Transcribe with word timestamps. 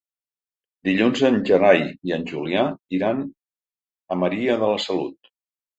Dilluns 0.89 1.21
en 1.29 1.37
Gerai 1.49 1.85
i 2.11 2.15
en 2.19 2.27
Julià 2.33 2.65
iran 3.01 3.23
a 4.17 4.21
Maria 4.25 4.63
de 4.65 4.73
la 4.77 4.85
Salut. 4.89 5.33